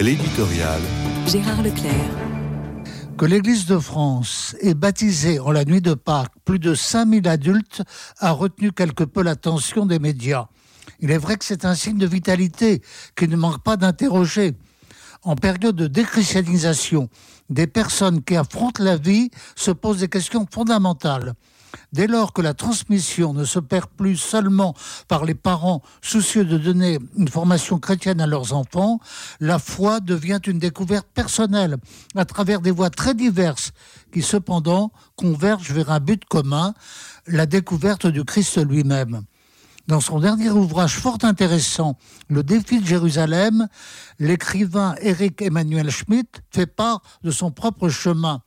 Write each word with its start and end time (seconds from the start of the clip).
L'éditorial. 0.00 0.80
Gérard 1.26 1.62
Leclerc. 1.62 1.92
Que 3.18 3.26
l'Église 3.26 3.66
de 3.66 3.78
France 3.78 4.56
ait 4.62 4.72
baptisé 4.72 5.38
en 5.38 5.50
la 5.50 5.66
nuit 5.66 5.82
de 5.82 5.92
Pâques 5.92 6.32
plus 6.46 6.58
de 6.58 6.74
5000 6.74 7.28
adultes 7.28 7.82
a 8.18 8.30
retenu 8.30 8.72
quelque 8.72 9.04
peu 9.04 9.22
l'attention 9.22 9.84
des 9.84 9.98
médias. 9.98 10.46
Il 11.00 11.10
est 11.10 11.18
vrai 11.18 11.36
que 11.36 11.44
c'est 11.44 11.66
un 11.66 11.74
signe 11.74 11.98
de 11.98 12.06
vitalité 12.06 12.80
qui 13.14 13.28
ne 13.28 13.36
manque 13.36 13.62
pas 13.62 13.76
d'interroger. 13.76 14.54
En 15.22 15.36
période 15.36 15.76
de 15.76 15.86
déchristianisation, 15.86 17.10
des 17.50 17.66
personnes 17.66 18.22
qui 18.22 18.36
affrontent 18.36 18.82
la 18.82 18.96
vie 18.96 19.30
se 19.54 19.70
posent 19.70 20.00
des 20.00 20.08
questions 20.08 20.46
fondamentales. 20.50 21.34
Dès 21.92 22.06
lors 22.06 22.32
que 22.32 22.42
la 22.42 22.54
transmission 22.54 23.32
ne 23.32 23.44
se 23.44 23.58
perd 23.58 23.86
plus 23.96 24.16
seulement 24.16 24.74
par 25.08 25.24
les 25.24 25.34
parents 25.34 25.82
soucieux 26.02 26.44
de 26.44 26.58
donner 26.58 26.98
une 27.16 27.28
formation 27.28 27.78
chrétienne 27.78 28.20
à 28.20 28.26
leurs 28.26 28.52
enfants, 28.52 29.00
la 29.40 29.58
foi 29.58 30.00
devient 30.00 30.40
une 30.46 30.58
découverte 30.58 31.06
personnelle 31.12 31.76
à 32.16 32.24
travers 32.24 32.60
des 32.60 32.70
voies 32.70 32.90
très 32.90 33.14
diverses 33.14 33.72
qui 34.12 34.22
cependant 34.22 34.92
convergent 35.16 35.72
vers 35.72 35.90
un 35.90 36.00
but 36.00 36.24
commun, 36.24 36.74
la 37.26 37.46
découverte 37.46 38.06
du 38.06 38.24
Christ 38.24 38.58
lui-même. 38.58 39.22
Dans 39.86 40.00
son 40.00 40.20
dernier 40.20 40.50
ouvrage 40.50 40.96
fort 40.96 41.18
intéressant, 41.22 41.96
Le 42.28 42.44
défi 42.44 42.80
de 42.80 42.86
Jérusalem, 42.86 43.66
l'écrivain 44.20 44.94
Eric 45.02 45.42
Emmanuel 45.42 45.90
Schmitt 45.90 46.42
fait 46.52 46.66
part 46.66 47.02
de 47.24 47.32
son 47.32 47.50
propre 47.50 47.88
chemin. 47.88 48.42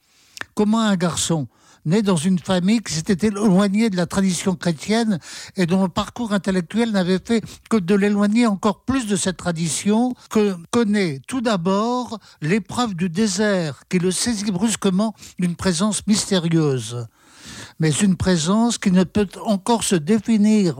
Comment 0.55 0.79
un 0.79 0.95
garçon, 0.95 1.49
né 1.85 2.01
dans 2.01 2.15
une 2.15 2.39
famille 2.39 2.81
qui 2.81 2.93
s'était 2.93 3.27
éloignée 3.27 3.89
de 3.89 3.97
la 3.97 4.05
tradition 4.05 4.55
chrétienne 4.55 5.19
et 5.55 5.65
dont 5.65 5.83
le 5.83 5.89
parcours 5.89 6.33
intellectuel 6.33 6.91
n'avait 6.91 7.19
fait 7.23 7.43
que 7.69 7.77
de 7.77 7.95
l'éloigner 7.95 8.47
encore 8.47 8.83
plus 8.83 9.07
de 9.07 9.15
cette 9.15 9.37
tradition, 9.37 10.13
que 10.29 10.55
connaît 10.71 11.19
tout 11.27 11.41
d'abord 11.41 12.19
l'épreuve 12.41 12.95
du 12.95 13.09
désert 13.09 13.83
qui 13.89 13.99
le 13.99 14.11
saisit 14.11 14.51
brusquement 14.51 15.13
d'une 15.39 15.55
présence 15.55 16.05
mystérieuse. 16.07 17.07
Mais 17.79 17.91
une 17.91 18.15
présence 18.15 18.77
qui 18.77 18.91
ne 18.91 19.03
peut 19.03 19.27
encore 19.45 19.83
se 19.83 19.95
définir 19.95 20.79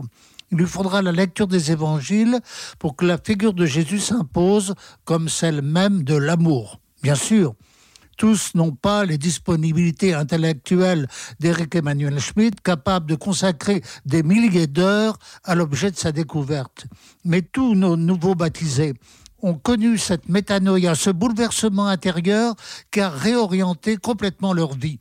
il 0.54 0.58
lui 0.58 0.66
faudra 0.66 1.02
la 1.02 1.10
lecture 1.10 1.48
des 1.48 1.72
évangiles 1.72 2.38
pour 2.78 2.94
que 2.94 3.04
la 3.04 3.18
figure 3.18 3.54
de 3.54 3.66
Jésus 3.66 3.98
s'impose 3.98 4.74
comme 5.04 5.28
celle 5.28 5.62
même 5.62 6.04
de 6.04 6.14
l'amour. 6.14 6.80
Bien 7.02 7.16
sûr, 7.16 7.54
tous 8.16 8.54
n'ont 8.54 8.72
pas 8.72 9.04
les 9.04 9.18
disponibilités 9.18 10.14
intellectuelles 10.14 11.08
d'Éric 11.40 11.74
Emmanuel 11.74 12.18
Schmitt, 12.20 12.60
capable 12.60 13.06
de 13.06 13.14
consacrer 13.14 13.82
des 14.06 14.22
milliers 14.22 14.66
d'heures 14.66 15.18
à 15.44 15.54
l'objet 15.54 15.90
de 15.90 15.96
sa 15.96 16.12
découverte. 16.12 16.86
Mais 17.24 17.42
tous 17.42 17.74
nos 17.74 17.96
nouveaux 17.96 18.34
baptisés 18.34 18.94
ont 19.42 19.54
connu 19.54 19.98
cette 19.98 20.28
métanoïa, 20.28 20.94
ce 20.94 21.10
bouleversement 21.10 21.86
intérieur 21.86 22.54
qui 22.90 23.00
a 23.00 23.10
réorienté 23.10 23.96
complètement 23.96 24.54
leur 24.54 24.74
vie. 24.74 24.98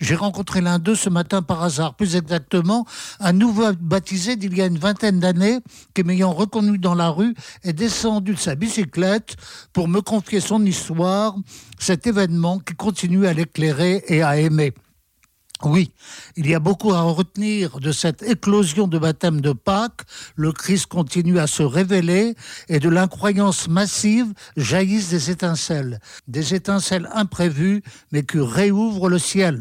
J'ai 0.00 0.14
rencontré 0.14 0.60
l'un 0.60 0.78
d'eux 0.78 0.94
ce 0.94 1.10
matin 1.10 1.42
par 1.42 1.62
hasard, 1.62 1.94
plus 1.94 2.14
exactement 2.14 2.86
un 3.18 3.32
nouveau 3.32 3.72
baptisé 3.80 4.36
d'il 4.36 4.56
y 4.56 4.62
a 4.62 4.66
une 4.66 4.78
vingtaine 4.78 5.18
d'années 5.18 5.58
qui, 5.94 6.04
m'ayant 6.04 6.32
reconnu 6.32 6.78
dans 6.78 6.94
la 6.94 7.08
rue, 7.08 7.34
est 7.64 7.72
descendu 7.72 8.34
de 8.34 8.38
sa 8.38 8.54
bicyclette 8.54 9.36
pour 9.72 9.88
me 9.88 10.00
confier 10.00 10.40
son 10.40 10.64
histoire, 10.64 11.34
cet 11.78 12.06
événement 12.06 12.60
qui 12.60 12.74
continue 12.74 13.26
à 13.26 13.32
l'éclairer 13.32 14.04
et 14.06 14.22
à 14.22 14.38
aimer. 14.38 14.72
Oui, 15.64 15.90
il 16.36 16.48
y 16.48 16.54
a 16.54 16.60
beaucoup 16.60 16.92
à 16.92 17.00
retenir 17.00 17.80
de 17.80 17.90
cette 17.90 18.22
éclosion 18.22 18.86
de 18.86 18.96
baptême 18.96 19.40
de 19.40 19.52
Pâques. 19.52 20.02
Le 20.36 20.52
Christ 20.52 20.86
continue 20.86 21.40
à 21.40 21.48
se 21.48 21.64
révéler 21.64 22.36
et 22.68 22.78
de 22.78 22.88
l'incroyance 22.88 23.66
massive 23.66 24.32
jaillissent 24.56 25.10
des 25.10 25.32
étincelles. 25.32 25.98
Des 26.28 26.54
étincelles 26.54 27.08
imprévues 27.12 27.82
mais 28.12 28.22
qui 28.22 28.38
réouvrent 28.38 29.08
le 29.08 29.18
ciel. 29.18 29.56